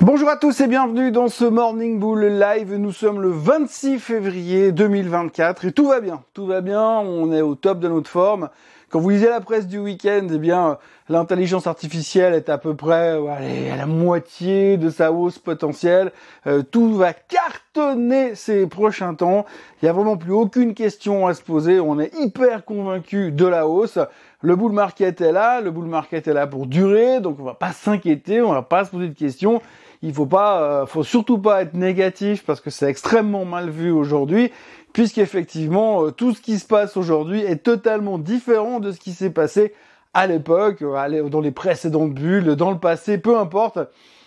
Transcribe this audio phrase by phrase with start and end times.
[0.00, 2.72] Bonjour à tous et bienvenue dans ce Morning Bull Live.
[2.76, 6.22] Nous sommes le 26 février 2024 et tout va bien.
[6.34, 8.48] Tout va bien, on est au top de notre forme.
[8.90, 13.18] Quand vous lisez la presse du week-end, eh bien, l'intelligence artificielle est à peu près
[13.18, 16.12] à la moitié de sa hausse potentielle.
[16.46, 19.46] Euh, tout va cartonner ces prochains temps.
[19.82, 21.80] Il n'y a vraiment plus aucune question à se poser.
[21.80, 23.98] On est hyper convaincu de la hausse.
[24.40, 25.60] Le bull market est là.
[25.60, 27.20] Le bull market est là pour durer.
[27.20, 28.40] Donc, on va pas s'inquiéter.
[28.40, 29.60] On va pas se poser de questions
[30.02, 33.90] il faut pas, euh, faut surtout pas être négatif parce que c'est extrêmement mal vu
[33.90, 34.52] aujourd'hui,
[34.92, 39.30] puisqu'effectivement euh, tout ce qui se passe aujourd'hui est totalement différent de ce qui s'est
[39.30, 39.74] passé
[40.14, 43.78] à l'époque, euh, dans les précédentes bulles, dans le passé, peu importe.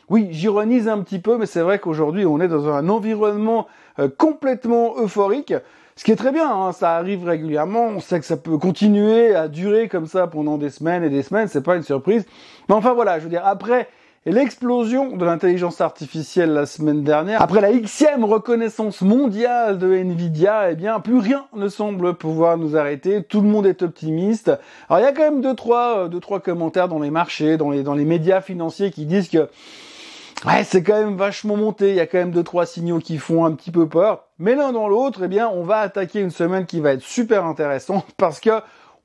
[0.10, 3.68] Oui, j'ironise un petit peu, mais c'est vrai qu'aujourd'hui on est dans un environnement
[4.18, 5.54] complètement euphorique.
[5.96, 9.36] Ce qui est très bien, hein, ça arrive régulièrement, on sait que ça peut continuer
[9.36, 12.26] à durer comme ça pendant des semaines et des semaines, c'est pas une surprise.
[12.68, 13.88] Mais enfin voilà, je veux dire, après
[14.26, 20.72] et l'explosion de l'intelligence artificielle la semaine dernière, après la xème reconnaissance mondiale de Nvidia,
[20.72, 23.24] eh bien, plus rien ne semble pouvoir nous arrêter.
[23.24, 24.52] Tout le monde est optimiste.
[24.90, 27.58] Alors, il y a quand même deux, trois, euh, deux, trois commentaires dans les marchés,
[27.58, 29.50] dans les, dans les médias financiers qui disent que
[30.44, 31.90] Ouais, c'est quand même vachement monté.
[31.90, 34.24] Il y a quand même deux trois signaux qui font un petit peu peur.
[34.40, 37.46] Mais l'un dans l'autre, eh bien, on va attaquer une semaine qui va être super
[37.46, 38.50] intéressante parce que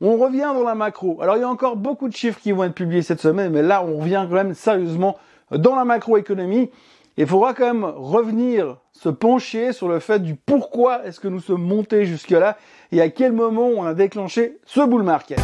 [0.01, 1.21] on revient dans la macro.
[1.23, 3.63] Alors il y a encore beaucoup de chiffres qui vont être publiés cette semaine, mais
[3.63, 5.17] là on revient quand même sérieusement
[5.51, 6.71] dans la macroéconomie.
[7.17, 11.41] Il faudra quand même revenir, se pencher sur le fait du pourquoi est-ce que nous
[11.41, 12.59] sommes montés jusque-là
[12.93, 15.41] et à quel moment on a déclenché ce bull market.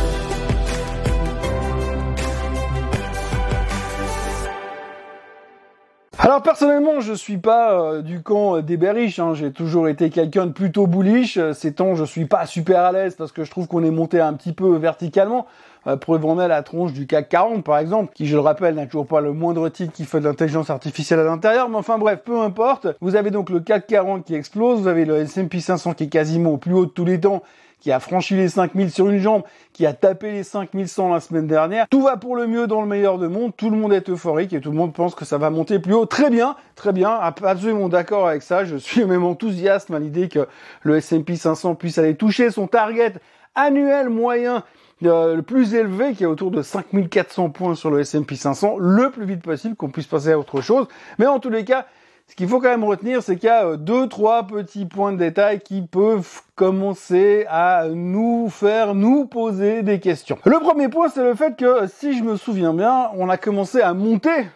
[6.24, 9.18] Alors personnellement, je suis pas euh, du camp des bearish.
[9.18, 9.34] Hein.
[9.34, 11.36] J'ai toujours été quelqu'un de plutôt bullish.
[11.52, 14.20] Ces temps, je suis pas super à l'aise parce que je trouve qu'on est monté
[14.20, 15.48] un petit peu verticalement.
[15.88, 19.08] Euh, est la tronche du CAC 40 par exemple, qui je le rappelle n'a toujours
[19.08, 21.68] pas le moindre titre qui fait de l'intelligence artificielle à l'intérieur.
[21.68, 22.86] Mais enfin bref, peu importe.
[23.00, 26.08] Vous avez donc le CAC 40 qui explose, vous avez le S&P 500 qui est
[26.08, 27.42] quasiment au plus haut de tous les temps
[27.82, 29.42] qui a franchi les 5000 sur une jambe,
[29.72, 31.88] qui a tapé les 5100 la semaine dernière.
[31.88, 34.52] Tout va pour le mieux dans le meilleur de monde, tout le monde est euphorique
[34.52, 36.06] et tout le monde pense que ça va monter plus haut.
[36.06, 38.64] Très bien, très bien, absolument d'accord avec ça.
[38.64, 40.46] Je suis même enthousiaste à l'idée que
[40.82, 43.14] le S&P 500 puisse aller toucher son target
[43.56, 44.62] annuel moyen
[45.04, 49.10] euh, le plus élevé qui est autour de 5400 points sur le S&P 500 le
[49.10, 50.86] plus vite possible qu'on puisse passer à autre chose.
[51.18, 51.86] Mais en tous les cas,
[52.28, 55.12] ce qu'il faut quand même retenir, c'est qu'il y a euh, deux, trois petits points
[55.12, 60.38] de détail qui peuvent commencer à nous faire nous poser des questions.
[60.44, 63.80] Le premier point, c'est le fait que, si je me souviens bien, on a commencé
[63.80, 64.46] à monter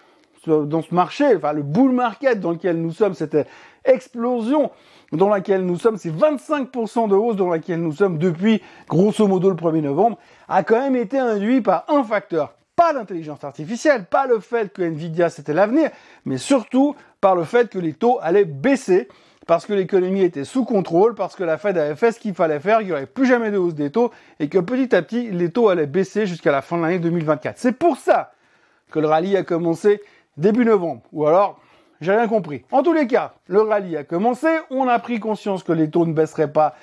[0.47, 3.47] dans ce marché, enfin le bull market dans lequel nous sommes, c'était
[3.85, 4.71] explosion
[5.13, 9.51] dans laquelle nous sommes, c'est 25% de hausse dans laquelle nous sommes depuis grosso modo
[9.51, 10.19] le 1er novembre,
[10.49, 14.83] a quand même été induit par un facteur pas l'intelligence artificielle, pas le fait que
[14.83, 15.91] Nvidia c'était l'avenir,
[16.25, 19.09] mais surtout par le fait que les taux allaient baisser
[19.47, 22.61] parce que l'économie était sous contrôle, parce que la Fed avait fait ce qu'il fallait
[22.61, 24.11] faire, il n'y aurait plus jamais de hausse des taux,
[24.41, 27.57] et que petit à petit, les taux allaient baisser jusqu'à la fin de l'année 2024.
[27.57, 28.33] C'est pour ça
[28.91, 30.03] que le rallye a commencé
[30.37, 31.03] début novembre.
[31.13, 31.61] Ou alors,
[32.01, 32.65] j'ai rien compris.
[32.73, 36.07] En tous les cas, le rallye a commencé, on a pris conscience que les taux
[36.07, 36.75] ne baisseraient pas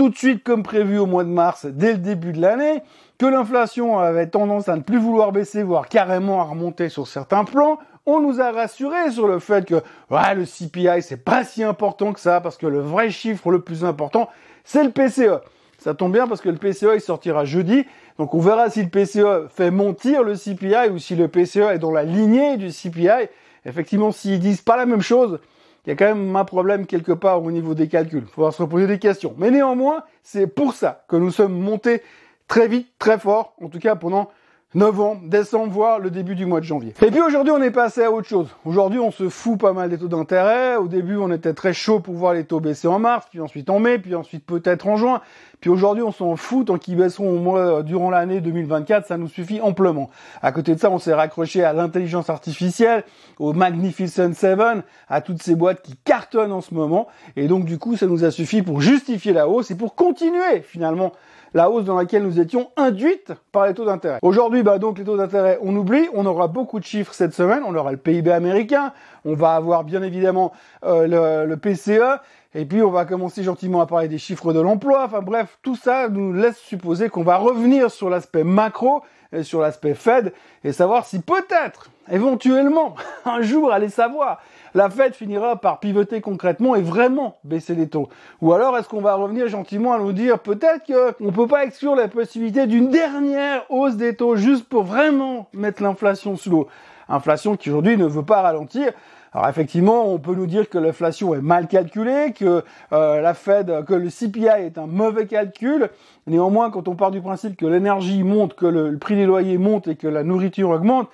[0.00, 2.80] tout de suite comme prévu au mois de mars dès le début de l'année,
[3.18, 7.44] que l'inflation avait tendance à ne plus vouloir baisser, voire carrément à remonter sur certains
[7.44, 7.78] plans.
[8.06, 9.74] On nous a rassuré sur le fait que
[10.08, 13.60] ouais, le CPI c'est pas si important que ça parce que le vrai chiffre le
[13.60, 14.30] plus important
[14.64, 15.42] c'est le PCE.
[15.76, 17.84] Ça tombe bien parce que le PCE il sortira jeudi.
[18.16, 21.78] Donc on verra si le PCE fait montir le CPI ou si le PCE est
[21.78, 23.28] dans la lignée du CPI.
[23.66, 25.40] Effectivement, s'ils disent pas la même chose,
[25.86, 28.24] il y a quand même un problème quelque part au niveau des calculs.
[28.26, 29.34] Il faudra se reposer des questions.
[29.38, 32.02] Mais néanmoins, c'est pour ça que nous sommes montés
[32.48, 34.30] très vite, très fort, en tout cas pendant
[34.74, 36.94] novembre, décembre, voire le début du mois de janvier.
[37.02, 38.48] Et puis aujourd'hui, on est passé à autre chose.
[38.64, 40.76] Aujourd'hui, on se fout pas mal des taux d'intérêt.
[40.76, 43.68] Au début, on était très chaud pour voir les taux baisser en mars, puis ensuite
[43.68, 45.20] en mai, puis ensuite peut-être en juin.
[45.60, 49.28] Puis aujourd'hui, on s'en fout tant qu'ils baisseront au moins durant l'année 2024, ça nous
[49.28, 50.10] suffit amplement.
[50.42, 53.04] À côté de ça, on s'est raccroché à l'intelligence artificielle,
[53.38, 57.08] au Magnificent Seven, à toutes ces boîtes qui cartonnent en ce moment.
[57.36, 60.62] Et donc, du coup, ça nous a suffi pour justifier la hausse et pour continuer
[60.62, 61.12] finalement
[61.54, 64.18] la hausse dans laquelle nous étions induites par les taux d'intérêt.
[64.22, 67.62] Aujourd'hui, bah donc les taux d'intérêt, on oublie, on aura beaucoup de chiffres cette semaine,
[67.66, 68.92] on aura le PIB américain,
[69.24, 70.52] on va avoir bien évidemment
[70.84, 72.20] euh, le, PCE,
[72.54, 75.04] et puis on va commencer gentiment à parler des chiffres de l'emploi.
[75.04, 79.02] Enfin bref, tout ça nous laisse supposer qu'on va revenir sur l'aspect macro
[79.32, 80.32] et sur l'aspect Fed
[80.64, 84.40] et savoir si peut-être, éventuellement, un jour, allez savoir,
[84.74, 88.08] la Fed finira par pivoter concrètement et vraiment baisser les taux
[88.40, 91.64] Ou alors est-ce qu'on va revenir gentiment à nous dire peut-être qu'on ne peut pas
[91.64, 96.68] exclure la possibilité d'une dernière hausse des taux juste pour vraiment mettre l'inflation sous l'eau?
[97.08, 98.92] Inflation qui aujourd'hui ne veut pas ralentir.
[99.32, 103.84] Alors effectivement, on peut nous dire que l'inflation est mal calculée, que euh, la Fed,
[103.86, 105.88] que le CPI est un mauvais calcul.
[106.26, 109.86] Néanmoins, quand on part du principe que l'énergie monte, que le, prix des loyers monte
[109.86, 111.08] et que la nourriture augmente,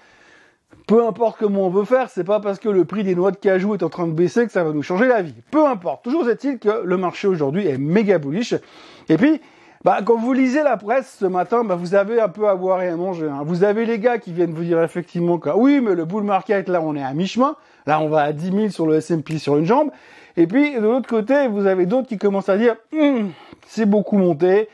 [0.86, 3.36] peu importe comment on veut faire, c'est pas parce que le prix des noix de
[3.36, 5.34] cajou est en train de baisser que ça va nous changer la vie.
[5.50, 6.04] Peu importe.
[6.04, 8.54] Toujours est-il que le marché aujourd'hui est méga bullish.
[9.08, 9.40] Et puis,
[9.86, 12.82] bah, quand vous lisez la presse ce matin, bah, vous avez un peu à boire
[12.82, 13.28] et à manger.
[13.28, 13.42] Hein.
[13.44, 16.68] Vous avez les gars qui viennent vous dire effectivement que oui, mais le bull market,
[16.68, 17.54] là, on est à mi-chemin.
[17.86, 19.92] Là, on va à 10 000 sur le S&P sur une jambe.
[20.36, 23.30] Et puis, de l'autre côté, vous avez d'autres qui commencent à dire, hum,
[23.68, 24.68] c'est beaucoup monté.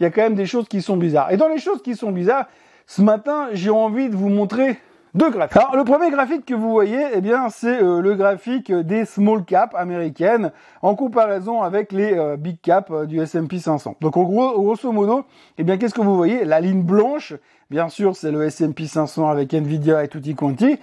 [0.00, 1.30] Il y a quand même des choses qui sont bizarres.
[1.30, 2.46] Et dans les choses qui sont bizarres,
[2.86, 4.78] ce matin, j'ai envie de vous montrer
[5.14, 5.56] deux graphiques.
[5.56, 9.44] Alors le premier graphique que vous voyez, eh bien c'est euh, le graphique des small
[9.44, 10.50] caps américaines
[10.82, 13.96] en comparaison avec les euh, big caps euh, du S&P 500.
[14.00, 15.24] Donc en gros, grosso modo,
[15.58, 16.44] eh bien qu'est-ce que vous voyez?
[16.44, 17.34] La ligne blanche,
[17.70, 20.78] bien sûr, c'est le S&P 500 avec Nvidia et tutti quanti.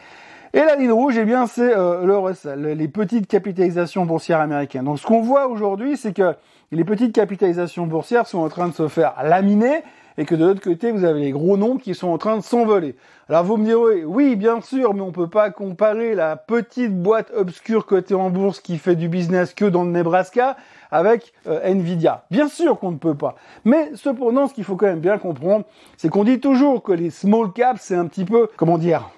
[0.53, 4.83] Et la ligne rouge, eh bien, c'est le Russell, les petites capitalisations boursières américaines.
[4.83, 6.35] Donc, ce qu'on voit aujourd'hui, c'est que
[6.73, 9.81] les petites capitalisations boursières sont en train de se faire laminer
[10.17, 12.43] et que de l'autre côté, vous avez les gros nombres qui sont en train de
[12.43, 12.95] s'envoler.
[13.29, 17.31] Alors vous me direz, oui, bien sûr, mais on peut pas comparer la petite boîte
[17.35, 20.57] obscure cotée en bourse qui fait du business que dans le Nebraska
[20.91, 22.25] avec euh, Nvidia.
[22.29, 23.35] Bien sûr qu'on ne peut pas.
[23.63, 25.65] Mais cependant, ce qu'il faut quand même bien comprendre,
[25.97, 29.09] c'est qu'on dit toujours que les small caps, c'est un petit peu, comment dire,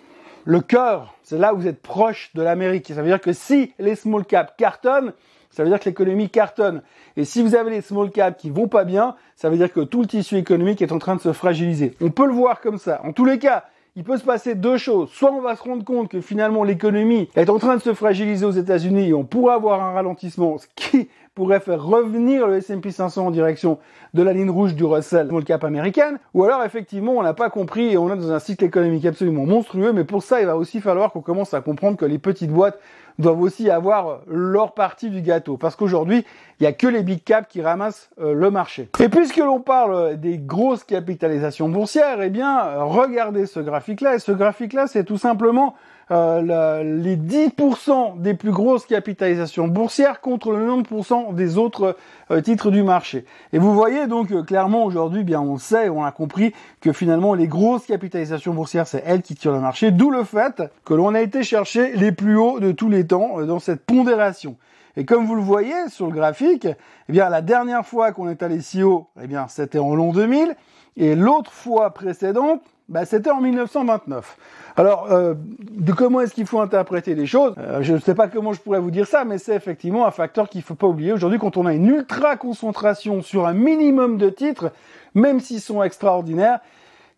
[0.45, 1.16] le cœur.
[1.24, 2.88] C'est là où vous êtes proche de l'Amérique.
[2.88, 5.13] Ça veut dire que si les small caps cartonnent,
[5.54, 6.82] ça veut dire que l'économie cartonne.
[7.16, 9.82] Et si vous avez les small caps qui vont pas bien, ça veut dire que
[9.82, 11.96] tout le tissu économique est en train de se fragiliser.
[12.02, 13.02] On peut le voir comme ça.
[13.04, 13.64] En tous les cas,
[13.96, 15.12] il peut se passer deux choses.
[15.12, 18.44] Soit on va se rendre compte que finalement l'économie est en train de se fragiliser
[18.44, 22.90] aux États-Unis et on pourrait avoir un ralentissement, ce qui pourrait faire revenir le S&P
[22.90, 23.78] 500 en direction
[24.16, 27.52] de la ligne rouge du Russell small cap américaine, ou alors effectivement on n'a pas
[27.52, 30.58] compris et on est dans un cycle économique absolument monstrueux, mais pour ça il va
[30.58, 32.80] aussi falloir qu'on commence à comprendre que les petites boîtes
[33.19, 35.57] doivent aussi avoir leur partie du gâteau.
[35.57, 36.25] Parce qu'aujourd'hui,
[36.60, 38.89] il n'y a que les big caps qui ramassent euh, le marché.
[39.00, 44.15] Et puisque l'on parle des grosses capitalisations boursières, eh bien, regardez ce graphique-là.
[44.15, 45.75] Et ce graphique-là, c'est tout simplement
[46.12, 51.95] euh, les 10% des plus grosses capitalisations boursières contre le 90% des autres
[52.30, 53.25] euh, titres du marché.
[53.54, 57.33] Et vous voyez donc euh, clairement aujourd'hui, bien on sait, on a compris que finalement
[57.33, 61.16] les grosses capitalisations boursières, c'est elles qui tirent le marché, d'où le fait que l'on
[61.16, 64.58] a été chercher les plus hauts de tous les temps dans cette pondération.
[64.96, 68.44] Et comme vous le voyez sur le graphique, eh bien la dernière fois qu'on est
[68.44, 70.56] allé si haut, eh bien c'était en l'an 2000,
[70.98, 74.38] et l'autre fois précédente, bah, c'était en 1929.
[74.76, 78.28] Alors, euh, de comment est-ce qu'il faut interpréter les choses euh, Je ne sais pas
[78.28, 80.88] comment je pourrais vous dire ça, mais c'est effectivement un facteur qu'il ne faut pas
[80.88, 81.14] oublier.
[81.14, 84.72] Aujourd'hui, quand on a une ultra concentration sur un minimum de titres,
[85.16, 86.60] même s'ils sont extraordinaires,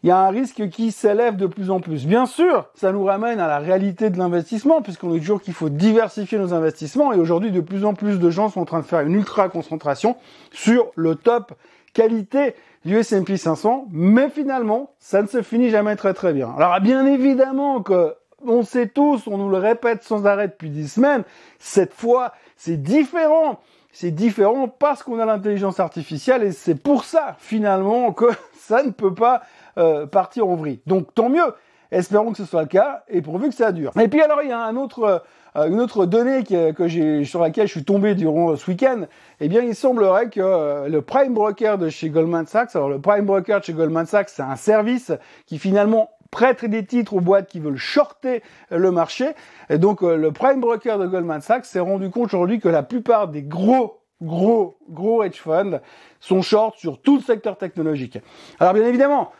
[0.05, 2.05] il y a un risque qui s'élève de plus en plus.
[2.05, 5.69] Bien sûr, ça nous ramène à la réalité de l'investissement, puisqu'on est toujours qu'il faut
[5.69, 8.85] diversifier nos investissements, et aujourd'hui, de plus en plus de gens sont en train de
[8.85, 10.15] faire une ultra concentration
[10.51, 11.53] sur le top
[11.95, 12.53] qualité
[12.85, 16.53] du S&P 500, mais finalement, ça ne se finit jamais très très bien.
[16.55, 18.13] Alors bien évidemment que
[18.47, 21.23] on sait tous, on nous le répète sans arrêt depuis dix semaines,
[21.59, 23.59] cette fois, c'est différent.
[23.91, 28.25] C'est différent parce qu'on a l'intelligence artificielle et c'est pour ça finalement que
[28.57, 29.41] ça ne peut pas
[29.77, 30.81] euh, partir en vrille.
[30.85, 31.53] Donc tant mieux.
[31.91, 33.91] Espérons que ce soit le cas et pourvu que ça dure.
[33.97, 35.23] Et puis alors il y a un autre
[35.55, 39.05] euh, une autre donnée que, j'ai, sur laquelle je suis tombé durant ce week-end,
[39.39, 42.99] eh bien, il semblerait que euh, le prime broker de chez Goldman Sachs, alors le
[42.99, 45.13] prime broker de chez Goldman Sachs, c'est un service
[45.45, 49.31] qui finalement prête des titres aux boîtes qui veulent shorter le marché.
[49.69, 52.83] Et donc, euh, le prime broker de Goldman Sachs s'est rendu compte aujourd'hui que la
[52.83, 55.79] plupart des gros gros, gros hedge funds
[56.19, 58.17] sont short sur tout le secteur technologique.
[58.59, 59.31] Alors bien évidemment,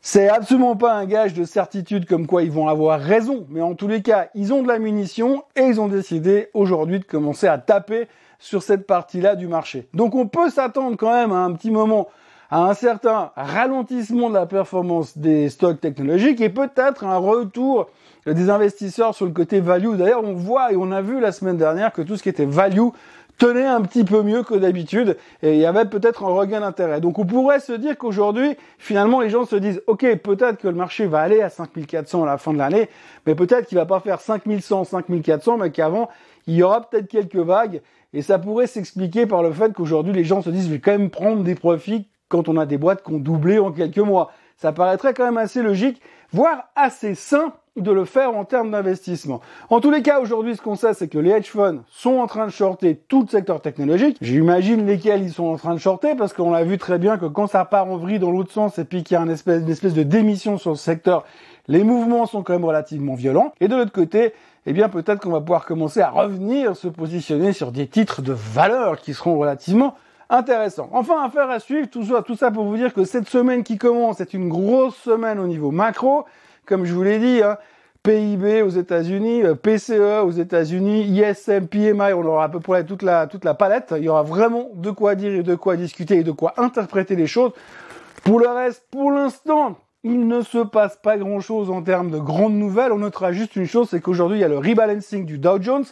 [0.00, 3.74] c'est absolument pas un gage de certitude comme quoi ils vont avoir raison, mais en
[3.74, 7.46] tous les cas, ils ont de la munition et ils ont décidé aujourd'hui de commencer
[7.46, 9.88] à taper sur cette partie-là du marché.
[9.94, 12.08] Donc on peut s'attendre quand même à un petit moment
[12.52, 17.88] à un certain ralentissement de la performance des stocks technologiques et peut-être un retour
[18.26, 19.94] des investisseurs sur le côté value.
[19.94, 22.44] D'ailleurs, on voit et on a vu la semaine dernière que tout ce qui était
[22.44, 22.90] value
[23.38, 27.00] tenait un petit peu mieux que d'habitude et il y avait peut-être un regain d'intérêt.
[27.00, 30.74] Donc on pourrait se dire qu'aujourd'hui, finalement, les gens se disent, OK, peut-être que le
[30.74, 32.90] marché va aller à 5400 à la fin de l'année,
[33.26, 36.10] mais peut-être qu'il va pas faire 5100, 5400, mais qu'avant,
[36.46, 37.80] il y aura peut-être quelques vagues
[38.12, 40.92] et ça pourrait s'expliquer par le fait qu'aujourd'hui, les gens se disent, je vais quand
[40.92, 44.32] même prendre des profits quand on a des boîtes qui ont doublé en quelques mois.
[44.56, 46.00] Ça paraîtrait quand même assez logique,
[46.32, 49.40] voire assez sain de le faire en termes d'investissement.
[49.68, 52.26] En tous les cas, aujourd'hui, ce qu'on sait, c'est que les hedge funds sont en
[52.26, 54.16] train de shorter tout le secteur technologique.
[54.22, 57.26] J'imagine lesquels ils sont en train de shorter parce qu'on l'a vu très bien que
[57.26, 59.62] quand ça part en vrille dans l'autre sens et puis qu'il y a une espèce,
[59.62, 61.24] une espèce de démission sur le secteur,
[61.68, 63.52] les mouvements sont quand même relativement violents.
[63.60, 64.32] Et de l'autre côté,
[64.64, 68.32] eh bien peut-être qu'on va pouvoir commencer à revenir se positionner sur des titres de
[68.32, 69.96] valeur qui seront relativement
[70.32, 70.88] intéressants.
[70.92, 73.78] Enfin, affaire à suivre, tout ça, tout ça pour vous dire que cette semaine qui
[73.78, 76.24] commence est une grosse semaine au niveau macro.
[76.66, 77.58] Comme je vous l'ai dit, hein,
[78.02, 83.02] PIB aux États-Unis, euh, PCE aux États-Unis, ISM, PMI, on aura à peu près toute
[83.02, 83.94] la, toute la palette.
[83.96, 87.14] Il y aura vraiment de quoi dire et de quoi discuter et de quoi interpréter
[87.14, 87.52] les choses.
[88.24, 92.54] Pour le reste, pour l'instant, il ne se passe pas grand-chose en termes de grandes
[92.54, 92.92] nouvelles.
[92.92, 95.84] On notera juste une chose, c'est qu'aujourd'hui, il y a le rebalancing du Dow Jones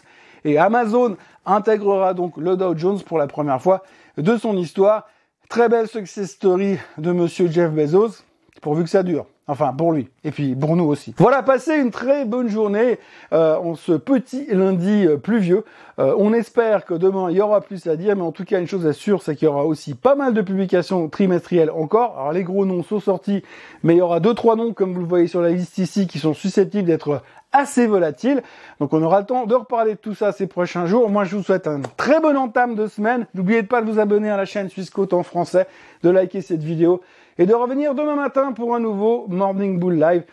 [0.45, 3.83] et Amazon intégrera donc le Dow Jones pour la première fois
[4.17, 5.09] de son histoire.
[5.49, 8.23] Très belle success story de monsieur Jeff Bezos,
[8.61, 9.27] pourvu que ça dure.
[9.51, 10.09] Enfin, pour lui.
[10.23, 11.13] Et puis, pour nous aussi.
[11.19, 13.01] Voilà, passez une très bonne journée
[13.33, 15.65] euh, en ce petit lundi euh, pluvieux.
[15.99, 18.15] Euh, on espère que demain, il y aura plus à dire.
[18.15, 20.35] Mais en tout cas, une chose est sûre, c'est qu'il y aura aussi pas mal
[20.35, 22.17] de publications trimestrielles encore.
[22.17, 23.43] Alors, les gros noms sont sortis.
[23.83, 26.07] Mais il y aura deux, trois noms, comme vous le voyez sur la liste ici,
[26.07, 27.21] qui sont susceptibles d'être
[27.51, 28.45] assez volatiles.
[28.79, 31.11] Donc, on aura le temps de reparler de tout ça ces prochains jours.
[31.11, 33.27] Moi, je vous souhaite un très bon entame de semaine.
[33.35, 35.67] N'oubliez pas de vous abonner à la chaîne Suisse en français,
[36.05, 37.01] de liker cette vidéo
[37.41, 40.25] et de revenir demain matin pour un nouveau Morning Bull Live.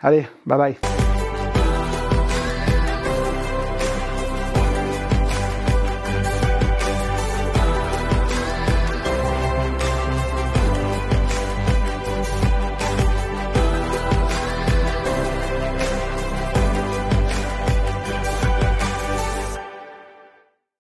[0.00, 1.07] Allez, bye bye.